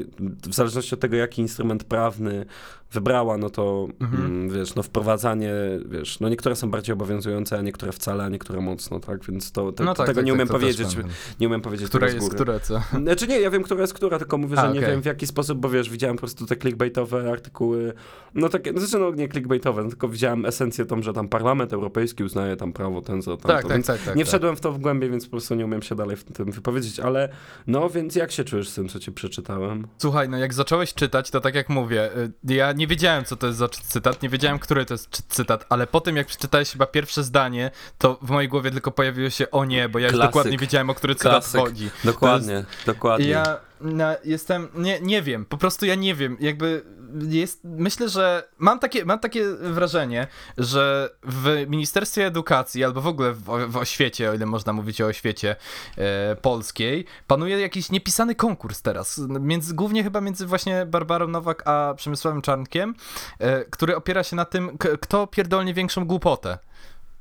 [0.48, 2.46] w zależności od tego, jaki instrument prawny
[2.92, 4.26] wybrała, no to Mhm.
[4.26, 5.52] mm, wiesz, no wprowadzanie,
[5.88, 9.72] wiesz, no niektóre są bardziej obowiązujące, a niektóre wcale, a niektóre mocno, tak, więc to,
[9.72, 10.96] to, No tak, tego tak, nie tak, umiem też powiedzieć,
[11.40, 12.34] nie umiem powiedzieć Która jest, góry.
[12.34, 12.80] która co?
[13.02, 15.26] Znaczy nie, ja wiem, która jest która, tylko mówię, że A, nie wiem w jaki
[15.26, 17.92] sposób, bo wiesz, widziałem po prostu te clickbaitowe artykuły,
[18.34, 21.72] no takie, no znaczy no nie clickbaitowe, no, tylko widziałem esencję tą, że tam Parlament
[21.72, 24.16] Europejski uznaje tam prawo ten, za Tak, tak, tak, tak.
[24.16, 24.28] nie tak.
[24.28, 27.00] wszedłem w to w głębie, więc po prostu nie umiem się dalej w tym wypowiedzieć,
[27.00, 27.28] ale
[27.66, 29.86] no więc jak się czujesz z tym, co ci przeczytałem?
[29.98, 33.46] Słuchaj, no jak zacząłeś czytać, to tak jak mówię, y, ja nie wiedziałem, co to
[33.46, 36.26] jest za cy- cytat, nie wiedziałem, który to jest cy- cytat, ale po tym, jak
[36.26, 40.08] przeczytałeś chyba pierwsze zdanie, to w mojej głowie tylko pojawiło się o nie, bo ja
[40.08, 41.60] już dokładnie wiedziałem, o który cytat Klasyk.
[41.60, 41.90] chodzi.
[42.04, 43.28] Dokładnie, dokładnie.
[43.28, 46.84] Ja na, jestem, nie, nie wiem, po prostu ja nie wiem, jakby
[47.28, 50.26] jest, myślę, że mam takie, mam takie wrażenie,
[50.58, 55.06] że w Ministerstwie Edukacji albo w ogóle w, w oświecie, o ile można mówić o
[55.06, 55.56] oświecie
[55.98, 61.94] e, polskiej, panuje jakiś niepisany konkurs teraz, między, głównie chyba między właśnie Barbarą Nowak a
[61.96, 62.94] Przemysławem Czarnkiem,
[63.38, 66.58] e, który opiera się na tym, kto pierdolnie większą głupotę.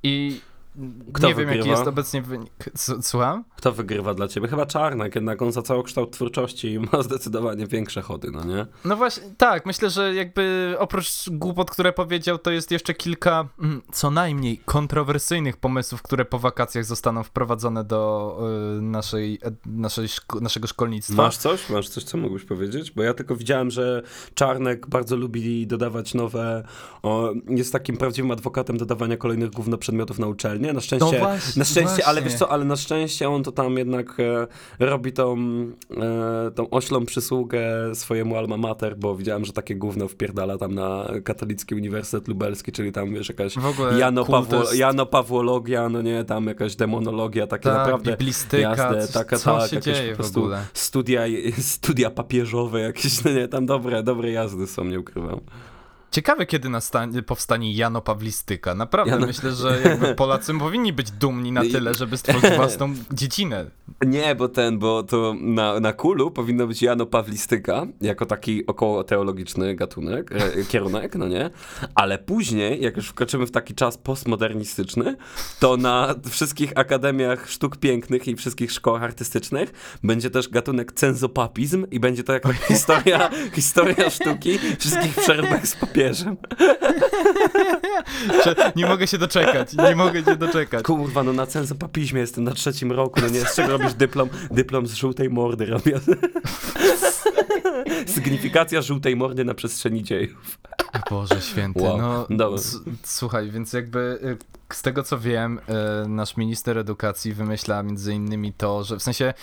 [0.03, 0.41] I
[1.13, 1.77] Kto nie wiem, jaki wygrywa?
[1.77, 2.51] jest obecnie wynik.
[3.01, 3.43] Słucham?
[3.55, 4.47] Kto wygrywa dla ciebie?
[4.47, 8.65] Chyba Czarnek, jednak on za całokształt twórczości ma zdecydowanie większe chody, no nie?
[8.85, 13.81] No właśnie, tak, myślę, że jakby oprócz głupot, które powiedział, to jest jeszcze kilka mm,
[13.91, 18.37] co najmniej kontrowersyjnych pomysłów, które po wakacjach zostaną wprowadzone do
[18.77, 21.15] y, naszej, ed- naszej szko- naszego szkolnictwa.
[21.23, 21.69] Masz coś?
[21.69, 22.91] Masz coś, co mógłbyś powiedzieć?
[22.91, 24.03] Bo ja tylko widziałem, że
[24.33, 26.63] Czarnek bardzo lubi dodawać nowe,
[27.03, 30.27] o, jest takim prawdziwym adwokatem dodawania kolejnych gówno przedmiotów na
[30.61, 30.73] uczelnię.
[30.73, 33.77] Na szczęście, No właśnie, na szczęście, ale wiesz co, ale na szczęście on to tam
[33.77, 34.47] jednak e,
[34.85, 35.37] robi tą,
[35.97, 37.61] e, tą oślą przysługę
[37.93, 42.91] swojemu alma mater, bo widziałem, że takie gówno wpierdala tam na Katolicki Uniwersytet Lubelski, czyli
[42.91, 43.55] tam wiesz, jakaś
[43.97, 49.37] Jano, Pawło, Jano Pawłologia, no nie, tam jakaś demonologia, takie tak, naprawdę biblistyka, Jasne, taka,
[49.37, 50.65] co tak, się jakieś dzieje po w prostu ogóle.
[50.73, 51.21] studia,
[51.75, 55.39] studia papieżowe jakieś, no nie, tam dobre, dobre jazdy są, nie ukrywam.
[56.11, 58.75] Ciekawe, kiedy nastanie, powstanie Jano Pawlistyka.
[58.75, 63.65] Naprawdę Jano- myślę, że Polacy powinni być dumni na I- tyle, żeby stworzyć własną dziedzinę.
[64.05, 69.03] Nie, bo ten, bo to na, na kulu powinno być Jano Pawlistyka, jako taki około
[69.03, 71.49] teologiczny gatunek, e, kierunek, no nie?
[71.95, 75.15] Ale później, jak już wkroczymy w taki czas postmodernistyczny,
[75.59, 81.99] to na wszystkich akademiach sztuk pięknych i wszystkich szkołach artystycznych będzie też gatunek cenzopapizm i
[81.99, 86.37] będzie to jako historia, historia sztuki wszystkich przeróbek z papieżem.
[88.45, 90.83] Że Nie mogę się doczekać, nie mogę się doczekać.
[90.83, 94.29] Kurwa, no na cenzopapizmie jestem na trzecim roku, no nie, z czego robisz dyplom?
[94.51, 95.99] Dyplom z żółtej mordy robię.
[98.15, 100.59] Sygnifikacja żółtej mordy na przestrzeni dziejów.
[101.09, 102.61] Boże święty, Wow, no dobra.
[103.03, 104.19] słuchaj, więc jakby
[104.69, 105.59] y, z tego co wiem,
[106.05, 109.33] y, nasz minister edukacji wymyśla między innymi to, że w sensie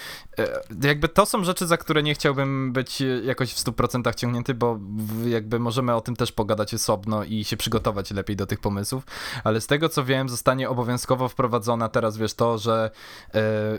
[0.40, 0.46] y,
[0.82, 4.78] jakby to są rzeczy, za które nie chciałbym być jakoś w 100% ciągnięty, bo
[5.26, 9.04] jakby możemy o tym też pogadać osobno i się przygotować lepiej do tych pomysłów,
[9.44, 12.90] ale z tego co wiem, zostanie obowiązkowo wprowadzona teraz, wiesz, to, że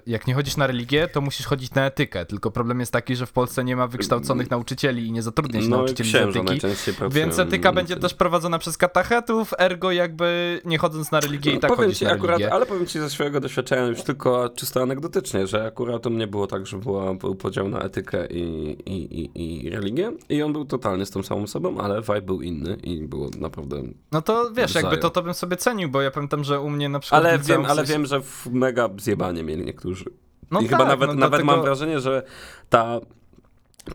[0.07, 3.25] jak nie chodzisz na religię, to musisz chodzić na etykę, tylko problem jest taki, że
[3.25, 6.67] w Polsce nie ma wykształconych nauczycieli i nie zatrudnia się No nauczycieli z etyki.
[7.11, 11.75] Więc etyka będzie też prowadzona przez katachetów, ergo jakby nie chodząc na religię i tak
[11.75, 12.53] powiem ci akurat, religię.
[12.53, 16.47] ale powiem ci ze swojego doświadczenia już tylko czysto anegdotycznie, że akurat u mnie było
[16.47, 20.65] tak, że była, był podział na etykę i, i, i, i religię i on był
[20.65, 23.83] totalnie z tą samą osobą, ale vibe był inny i było naprawdę...
[24.11, 26.89] No to wiesz, jakby to, to bym sobie cenił, bo ja pamiętam, że u mnie
[26.89, 27.25] na przykład...
[27.25, 28.21] Ale wiem, ale wiem, że
[28.51, 30.05] mega zjebanie mieli niektórzy.
[30.51, 31.45] No I tak, chyba nawet, no nawet dlatego...
[31.45, 32.23] mam wrażenie, że
[32.69, 32.99] ta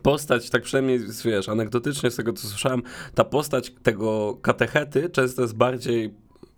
[0.01, 2.81] postać, tak przynajmniej wiesz, anegdotycznie z tego co słyszałem,
[3.15, 6.13] ta postać tego katechety często jest bardziej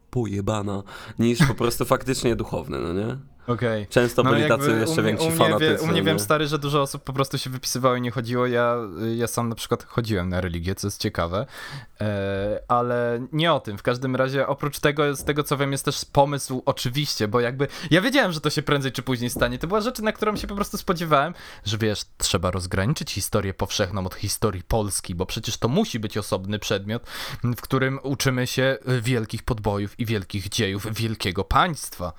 [0.09, 0.83] pojebana
[1.19, 3.17] niż po prostu faktycznie duchowny, no nie?
[3.47, 3.87] Okej.
[3.87, 5.83] Często byli jakby tacy jeszcze więksi fanatycy.
[5.83, 6.03] u mnie nie?
[6.03, 8.47] wiem, stary, że dużo osób po prostu się wypisywało i nie chodziło.
[8.47, 8.75] Ja,
[9.15, 11.45] ja sam na przykład chodziłem na religię, co jest ciekawe,
[12.01, 13.77] e, ale nie o tym.
[13.77, 17.67] W każdym razie, oprócz tego, z tego co wiem, jest też pomysł, oczywiście, bo jakby
[17.91, 19.59] ja wiedziałem, że to się prędzej czy później stanie.
[19.59, 21.33] To była rzecz, na którą się po prostu spodziewałem,
[21.65, 26.59] że wiesz, trzeba rozgraniczyć historię powszechną od historii Polski, bo przecież to musi być osobny
[26.59, 27.03] przedmiot,
[27.43, 32.13] w którym uczymy się wielkich podbojów i wielkich dziejów wielkiego państwa.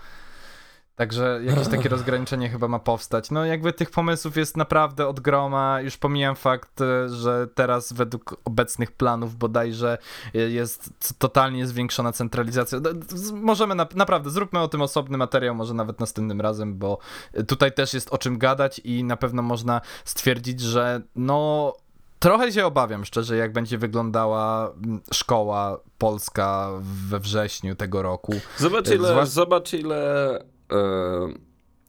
[0.98, 3.30] Także jakieś takie rozgraniczenie chyba ma powstać.
[3.30, 5.80] No jakby tych pomysłów jest naprawdę od groma.
[5.80, 9.98] Już pomijam fakt, e, że teraz według obecnych planów bodajże
[10.34, 12.78] e, jest totalnie zwiększona centralizacja.
[13.08, 16.98] Z- Możemy na, naprawdę, zróbmy o tym osobny materiał, może nawet następnym razem, bo
[17.32, 21.72] e, tutaj też jest o czym gadać i na pewno można stwierdzić, że no...
[22.18, 24.72] Trochę się obawiam, szczerze, jak będzie wyglądała
[25.12, 26.68] szkoła polska
[27.08, 28.34] we wrześniu tego roku.
[28.56, 30.44] Zobacz ile, zobacz ile...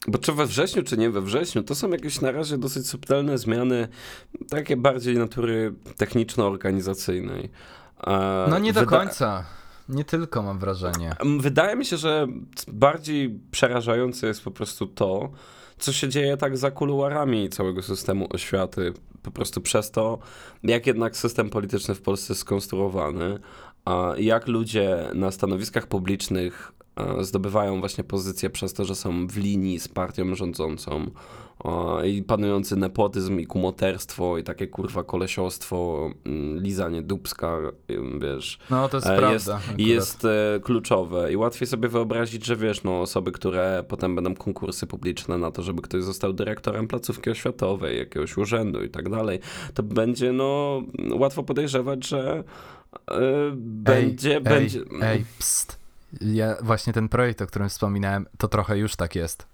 [0.08, 3.38] Bo czy we wrześniu, czy nie we wrześniu, to są jakieś na razie dosyć subtelne
[3.38, 3.88] zmiany,
[4.50, 7.50] takie bardziej natury techniczno-organizacyjnej.
[8.06, 9.44] E, No nie do wyda- końca.
[9.88, 11.14] Nie tylko mam wrażenie.
[11.40, 12.26] Wydaje mi się, że
[12.68, 15.30] bardziej przerażające jest po prostu to,
[15.78, 18.92] co się dzieje tak za kuluarami całego systemu oświaty.
[19.22, 20.18] Po prostu przez to,
[20.62, 23.38] jak jednak system polityczny w Polsce jest skonstruowany,
[23.84, 26.72] a jak ludzie na stanowiskach publicznych
[27.20, 31.10] zdobywają właśnie pozycję przez to, że są w linii z partią rządzącą.
[31.64, 37.56] O, I panujący nepotyzm i kumoterstwo i takie kurwa kolesiostwo, mm, lizanie dubska,
[38.20, 39.60] wiesz, No to jest e, prawda.
[39.76, 44.34] jest, jest e, kluczowe i łatwiej sobie wyobrazić, że wiesz, no osoby, które potem będą
[44.34, 49.40] konkursy publiczne na to, żeby ktoś został dyrektorem placówki oświatowej, jakiegoś urzędu i tak dalej,
[49.74, 50.82] to będzie no
[51.12, 52.44] łatwo podejrzewać, że
[53.10, 53.20] e,
[53.56, 54.80] będzie, ej, będzie...
[55.02, 55.79] Ej, pst.
[56.20, 59.46] Ja, właśnie ten projekt, o którym wspominałem, to trochę już tak jest.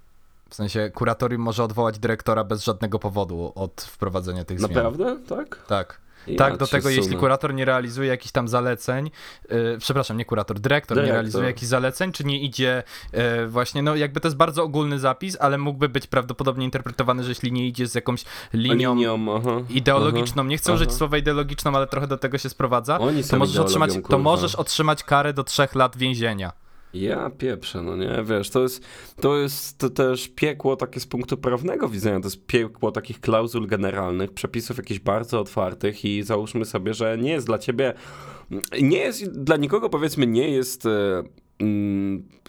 [0.51, 4.73] W sensie kuratorium może odwołać dyrektora bez żadnego powodu od wprowadzenia tych zmian.
[4.73, 5.19] Naprawdę?
[5.29, 5.67] Tak?
[5.67, 6.01] Tak.
[6.39, 7.17] Tak, do tego jeśli sunę.
[7.17, 9.11] kurator nie realizuje jakichś tam zaleceń,
[9.51, 11.15] yy, przepraszam, nie kurator, dyrektor, nie Dyrektor.
[11.17, 15.37] realizuje jakichś zaleceń, czy nie idzie yy, właśnie, no jakby to jest bardzo ogólny zapis,
[15.41, 20.45] ale mógłby być prawdopodobnie interpretowany, że jeśli nie idzie z jakąś linią, Linią, aha, ideologiczną,
[20.45, 20.77] nie chcę aha.
[20.77, 24.55] użyć słowa ideologiczną, ale trochę do tego się sprowadza, Oni to możesz, otrzymać, to możesz
[24.55, 26.53] otrzymać karę do trzech lat więzienia.
[26.95, 28.85] Ja pieprzę, no nie, wiesz, to jest,
[29.21, 33.67] to jest to też piekło takie z punktu prawnego widzenia, to jest piekło takich klauzul
[33.67, 37.95] generalnych, przepisów jakichś bardzo otwartych i załóżmy sobie, że nie jest dla ciebie,
[38.83, 41.29] nie jest, dla nikogo powiedzmy nie jest mm,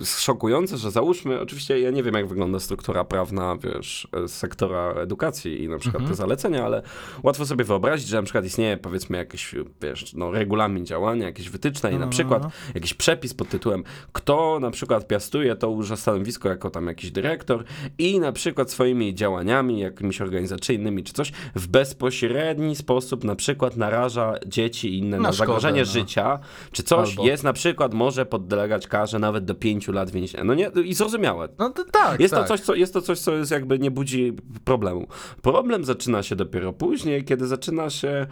[0.04, 5.68] szokujące, że załóżmy, oczywiście ja nie wiem jak wygląda struktura prawna, wiesz, sektora edukacji i
[5.70, 6.10] na przykład Mhm.
[6.12, 6.82] te zalecenia, ale
[7.24, 11.90] łatwo sobie wyobrazić, że na przykład istnieje powiedzmy jakiś, wiesz, no regulamin działania, jakieś wytyczne
[11.90, 12.52] i No, na no, przykład no.
[12.76, 17.64] jakiś przepis pod tytułem kto na przykład piastuje to już stanowisko jako tam jakiś dyrektor
[17.98, 24.34] i na przykład swoimi działaniami, jakimiś organizacyjnymi czy coś, w bezpośredni sposób na przykład naraża
[24.48, 25.86] dzieci i inne Na na, szkodę, zagrożenie no.
[25.86, 26.40] życia,
[26.72, 30.44] czy coś Albo- jest na przykład, może podlegać karze nawet do pięciu lat więzienia.
[30.44, 31.50] No nie, i zrozumiałe.
[31.60, 32.44] No to tak, Jest, tak.
[32.44, 34.34] to coś, co, jest to coś, co jest jakby nie budzi
[34.64, 35.08] problemu.
[35.42, 38.28] Problem zaczyna się dopiero później, kiedy zaczyna się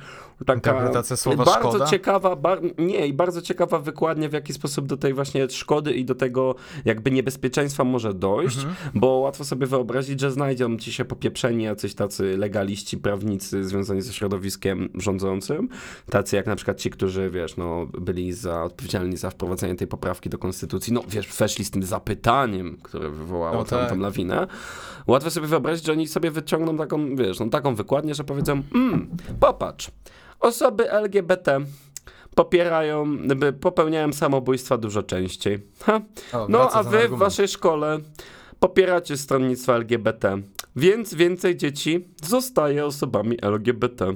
[0.46, 1.86] taka Interpretacja słowa bardzo szkoda?
[1.86, 6.06] ciekawa, bar, nie, i bardzo ciekawa wykładnia, w jaki sposób do tej właśnie szkody i
[6.06, 8.76] do tego jakby niebezpieczeństwa może dojść, Mhm.
[8.96, 14.14] bo łatwo sobie wyobrazić, że znajdą ci się popieprzeni jacyś tacy legaliści, prawnicy związani ze
[14.14, 15.70] środowiskiem rządzącym,
[16.10, 20.30] tacy jak na przykład ci, którzy, wiesz, no, byli za, odpowiedzialni za wprowadzenie tej poprawki
[20.30, 20.55] do konstytucji,
[20.92, 23.92] no, wiesz, weszli z tym zapytaniem, które wywołało No całą tak.
[23.92, 24.48] tą lawinę.
[25.08, 29.10] Łatwo sobie wyobrazić, że oni sobie wyciągną taką, wiesz, no, taką wykładnię, że powiedzą, mm,
[29.40, 29.92] popatrz,
[30.40, 31.60] osoby LGBT
[32.36, 35.60] popierają, by popełniają samobójstwa dużo częściej.
[35.84, 36.02] Ha.
[36.34, 38.00] O, No, a wy w waszej szkole
[38.60, 40.42] popieracie stronnictwo LGBT,
[40.76, 44.14] więc więcej dzieci zostaje osobami LGBT.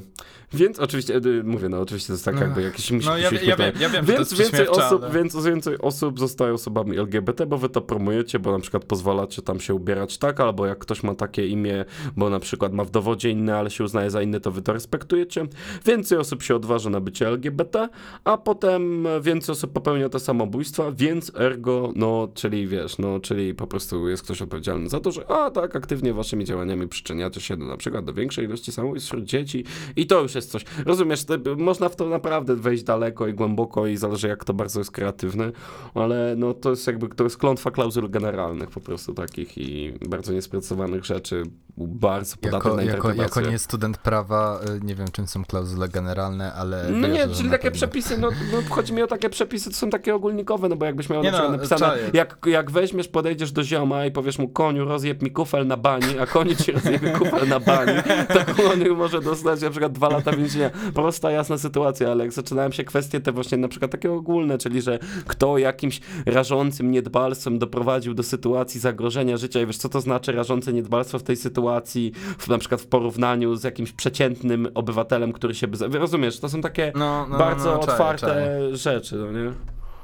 [0.54, 3.56] Więc oczywiście, y, mówię, no oczywiście to jest tak jakby jakiś musi No ja, ja,
[3.56, 5.14] wiem, ja wiem, więc więcej osób, ale...
[5.14, 9.60] więc więcej osób zostaje osobami LGBT, bo wy to promujecie, bo na przykład pozwalacie tam
[9.60, 11.86] się ubierać tak, albo jak ktoś ma takie imię,
[12.18, 14.74] bo na przykład ma w dowodzie inne, ale się uznaje za inne, to wy to
[14.74, 15.48] respektujecie.
[15.86, 17.90] Więcej osób się odważa na bycie LGBT,
[18.24, 23.68] a potem więcej osób popełnia te samobójstwa, więc ergo, no, czyli wiesz, no, czyli po
[23.68, 27.66] prostu jest ktoś odpowiedzialny za to, że a tak, aktywnie waszymi działaniami przyczyniacie się do,
[27.66, 30.66] na przykład do większej ilości samobójstw wśród dzieci i to już jest coś.
[30.86, 31.26] Rozumiesz,
[31.58, 35.52] można w to naprawdę wejść daleko i głęboko i zależy jak to bardzo jest kreatywne,
[35.94, 40.34] ale no to jest jakby, to jest klątwa klauzul generalnych po prostu takich i bardzo
[40.34, 41.44] niesprecyzowanych rzeczy,
[41.78, 43.42] bardzo podatne Jako, na jako, interpretację.
[43.42, 47.50] jako nie student prawa, y, nie wiem czym są klauzule generalne, ale No nie, czyli
[47.50, 47.78] takie pewno.
[47.78, 51.10] przepisy, no, no chodzi mi o takie przepisy, to są takie ogólnikowe, no bo jakbyś
[51.10, 52.10] miał Nie na przykład no, napisane, czaję.
[52.14, 56.20] jak, jak weźmiesz, podejdziesz do zioma i powiesz mu, koniu, rozjeb mi kufel na bani,
[56.20, 57.92] a koniu ci rozjebie kufel na bani,
[58.34, 60.70] to koniu może dostać na przykład dwa lata więzienia.
[60.94, 64.82] Prosta, jasna sytuacja, ale jak zaczynają się kwestie te właśnie na przykład takie ogólne, czyli
[64.82, 70.32] że kto jakimś rażącym niedbalstwem doprowadził do sytuacji zagrożenia życia i wiesz, co to znaczy
[70.32, 75.56] rażące niedbalstwo w tej sytuacji, w, na przykład w porównaniu z jakimś przeciętnym obywatelem, który
[75.56, 75.68] się...
[75.68, 76.00] By...
[76.00, 78.76] Rozumiesz, to są takie No, no, bardzo no, no, otwarte czaję.
[78.76, 79.54] rzeczy, no nie?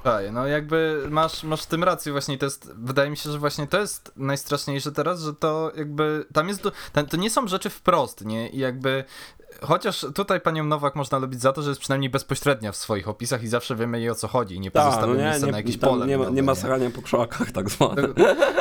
[0.04, 0.32] Czaję.
[0.32, 3.68] No jakby masz, masz w tym rację właśnie to jest, wydaje mi się, że właśnie
[3.68, 8.26] to jest najstraszniejsze teraz, że to jakby, tam jest, tam, to nie są rzeczy wprost,
[8.26, 9.04] nie, i jakby,
[9.62, 13.44] chociaż tutaj panią Nowak można lubić za to, że jest przynajmniej bezpośrednia w swoich opisach
[13.44, 15.58] i zawsze wiemy jej o co chodzi nie Tak, pozostawia no nie, miejsca nie, na
[15.58, 16.08] jakiś tam pole.
[16.08, 18.02] nie, ma, nie ma srania po krzakach tak zwane.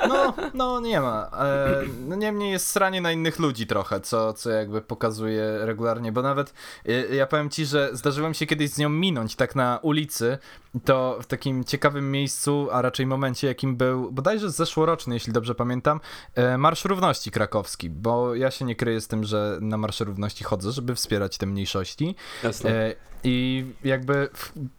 [0.09, 1.31] No, no nie ma.
[1.41, 6.23] E, no niemniej jest sranie na innych ludzi trochę, co, co jakby pokazuje regularnie, bo
[6.23, 6.55] nawet
[6.87, 10.39] e, ja powiem ci, że zdarzyło mi się kiedyś z nią minąć tak na ulicy,
[10.85, 16.01] to w takim ciekawym miejscu, a raczej momencie, jakim był bodajże zeszłoroczny, jeśli dobrze pamiętam,
[16.35, 20.45] e, Marsz Równości krakowski, bo ja się nie kryję z tym, że na Marsz Równości
[20.45, 22.15] chodzę, żeby wspierać te mniejszości.
[22.43, 22.95] Jasne.
[23.25, 24.29] I jakby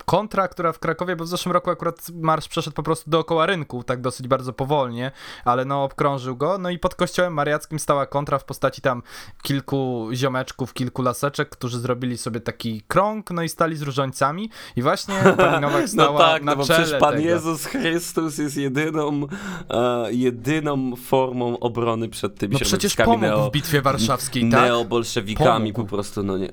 [0.06, 3.84] kontra, która w Krakowie, bo w zeszłym roku akurat marsz przeszedł po prostu dookoła rynku,
[3.84, 5.12] tak dosyć bardzo powolnie,
[5.46, 6.58] ale no obkrążył go.
[6.58, 9.04] No i pod kościołem mariackim stała kontra w postaci tam
[9.44, 14.50] kilku ziomeczków, kilku laseczek, którzy zrobili sobie taki krąg, no i stali z różańcami.
[14.76, 17.24] I właśnie pani Nowak stała No tak, na no bo czele przecież Pan tego.
[17.24, 19.28] Jezus Chrystus jest jedyną,
[19.70, 24.62] e, jedyną formą obrony przed tymi No przecież pomógł neo, w bitwie warszawskiej, tak?
[24.62, 25.90] neobolszewikami Pomógł.
[25.90, 26.50] po prostu, no nie...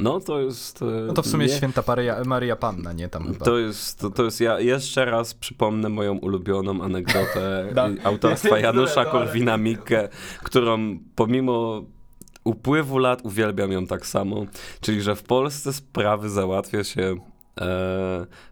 [0.00, 0.82] No to jest...
[0.82, 3.44] e, No to w sumie nie, święta Maria, Maria Panna, nie tam chyba.
[3.44, 9.04] To jest, to, to jest, ja jeszcze raz przypomnę moją ulubioną anegdotę autorstwa Janusza.
[9.04, 10.08] Korwina-Mikke,
[10.42, 11.82] którą pomimo
[12.44, 14.46] upływu lat uwielbiam ją tak samo,
[14.80, 17.16] czyli że w Polsce sprawy załatwia się,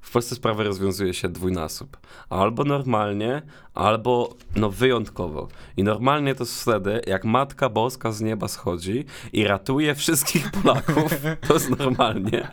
[0.01, 1.97] w Polsce sprawy rozwiązuje się dwójnasób.
[2.31, 3.43] Albo normalnie,
[3.75, 5.49] albo no wyjątkowo.
[5.77, 11.13] I normalnie to jest wtedy, jak Matka Boska z nieba schodzi i ratuje wszystkich Polaków,
[11.49, 12.49] to jest normalnie.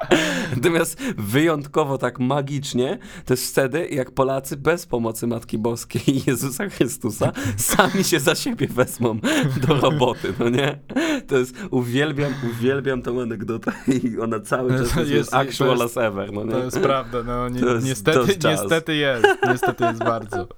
[0.55, 6.69] Natomiast wyjątkowo tak magicznie, to jest wtedy, jak Polacy bez pomocy Matki Boskiej i Jezusa
[6.69, 9.19] Chrystusa sami się za siebie wezmą
[9.67, 10.79] do roboty, no nie?
[11.27, 13.71] To jest, uwielbiam, uwielbiam tą anegdotę
[14.03, 16.51] i ona cały czas jest, Jest- actual jest- as ever, no nie?
[16.51, 20.47] To jest prawda, no ni jest- niestety, niestety jest, niestety jest bardzo.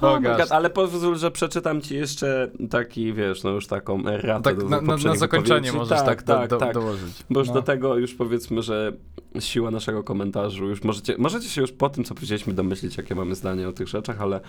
[0.00, 0.20] Oh.
[0.20, 4.68] God, ale pozwól, że przeczytam ci jeszcze taki, wiesz, no już taką ratę Tak, do
[4.68, 6.74] na, na, na zakończenie możesz tak, tak, do, tak.
[6.74, 7.24] do, dołożyć.
[7.30, 7.54] Bo już No.
[7.54, 8.92] do tego już powiedzmy, że
[9.40, 13.34] siła naszego komentarzu, już możecie, możecie się już po tym, co powiedzieliśmy, domyślić, jakie mamy
[13.34, 14.40] zdanie o tych rzeczach, ale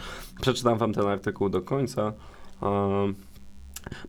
[0.42, 2.14] przeczytam wam ten artykuł do końca.
[2.62, 3.16] Um,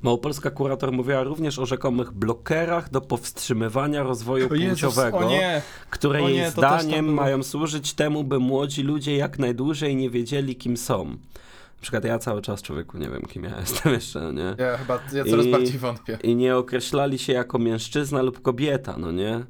[0.02, 5.62] Małopolska kurator mówiła również o rzekomych blokerach do powstrzymywania rozwoju O Jezus, płciowego, o nie!
[5.90, 10.57] które o jej nie, zdaniem mają służyć temu, by młodzi ludzie jak najdłużej nie wiedzieli,
[10.57, 11.04] kim są.
[11.04, 14.54] Na przykład ja cały czas, człowieku, nie wiem, kim ja jestem jeszcze, nie?
[14.64, 16.18] Ja chyba, ja coraz I- bardziej wątpię.
[16.22, 19.44] i nie określali się jako mężczyzna lub kobieta, no nie?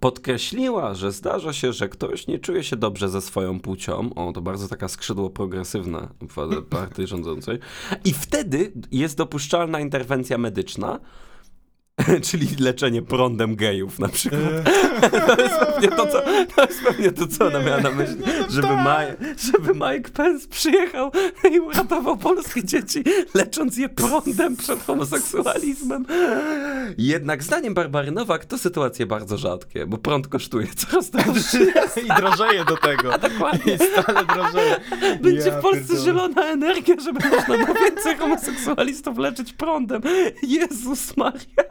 [0.00, 4.14] Podkreśliła, że zdarza się, że ktoś nie czuje się dobrze ze swoją płcią.
[4.14, 7.58] O, to bardzo taka skrzydło progresywna w partii rządzącej.
[8.04, 11.00] I wtedy jest dopuszczalna interwencja medyczna,
[12.30, 14.40] czyli leczenie prądem gejów na przykład.
[15.26, 16.22] To jest pewnie to, co,
[16.56, 18.16] to, jest pewnie to, co ona miała na myśli.
[18.48, 21.10] Żeby, Mike, żeby Mike Pence przyjechał
[21.54, 23.04] i uratował polskie dzieci,
[23.34, 26.06] lecząc je prądem przed homoseksualizmem.
[26.98, 31.72] Jednak zdaniem Barbary Nowak to sytuacje bardzo rzadkie, bo prąd kosztuje coraz droższy.
[32.04, 33.18] I drożeje do tego.
[33.18, 33.74] Dokładnie.
[33.74, 34.76] I stale drożeje.
[35.20, 36.04] Będzie Ja w Polsce pierdolę.
[36.04, 40.02] zielona energia, żeby można było więcej homoseksualistów leczyć prądem.
[40.42, 41.64] Jezus Maria.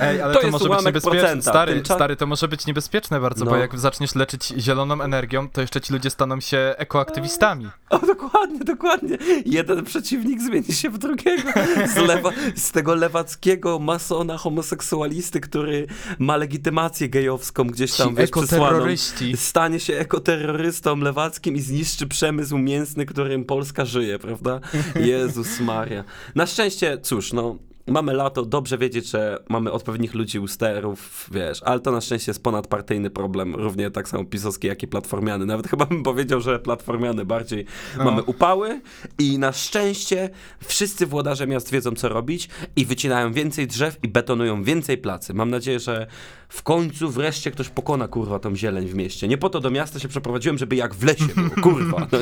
[0.00, 1.42] Ej, ale To to, może być niebezpieczne.
[1.42, 3.56] Stary, Tymcza- stary, to może być niebezpieczne bardzo, bo No.
[3.56, 7.68] jak zaczniesz leczyć zieloną energią, to jeszcze ci ludzie staną się ekoaktywistami.
[7.90, 9.18] O, dokładnie, dokładnie.
[9.46, 11.48] Jeden przeciwnik zmieni się w drugiego.
[11.94, 15.86] Z, lewa, z tego lewackiego masona homoseksualisty, który
[16.18, 19.36] ma legitymację gejowską gdzieś tam, wiesz, ekoterroryści.
[19.36, 24.60] Stanie się ekoterrorystą lewackim i zniszczy przemysł mięsny, którym Polska żyje, prawda?
[25.00, 26.04] Jezus Maria.
[26.34, 31.62] Na szczęście, cóż, no, mamy lato, dobrze wiedzieć, że mamy odpowiednich ludzi u sterów, wiesz,
[31.62, 35.46] ale to na szczęście jest ponadpartyjny problem, równie tak samo pisowski, jak i platformiany.
[35.46, 37.66] Nawet chyba bym powiedział, że platformiany bardziej.
[37.98, 38.04] No.
[38.04, 38.80] Mamy upały
[39.18, 40.30] i na szczęście
[40.64, 45.34] wszyscy włodarze miast wiedzą, co robić i wycinają więcej drzew i betonują więcej placy.
[45.34, 46.06] Mam nadzieję, że
[46.52, 49.28] w końcu wreszcie ktoś pokona, kurwa, tą zieleń w mieście.
[49.28, 52.06] Nie po to do miasta się przeprowadziłem, żeby jak w lesie było, kurwa.
[52.12, 52.18] No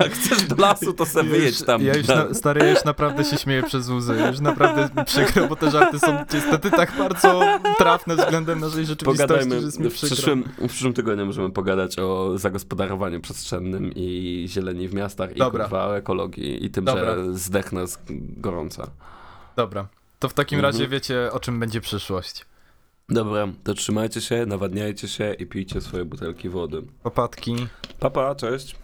[0.00, 1.82] jak chcesz do lasu, to sobie wyjedź tam.
[1.82, 4.14] Ja już, na, stary, ja już naprawdę się śmieję przez łzy.
[4.30, 7.40] Już naprawdę przykro, bo te żarty są niestety tak bardzo
[7.78, 11.98] trafne względem naszej rzeczywistości, Pogadajmy, że jest mi w przyszłym, w przyszłym tygodniu możemy pogadać
[11.98, 15.64] o zagospodarowaniu przestrzennym i zieleni w miastach i Dobra.
[15.64, 17.14] kurwa o ekologii i tym, Dobra.
[17.14, 17.98] że zdechnę z
[18.36, 18.90] gorąca.
[19.56, 19.86] Dobra,
[20.18, 20.74] to w takim Mhm.
[20.74, 22.46] razie wiecie, o czym będzie przyszłość.
[23.08, 26.82] Dobra, to trzymajcie się, nawadniajcie się i pijcie swoje butelki wody.
[27.02, 27.66] Popatki.
[28.00, 28.76] Papa, cześć.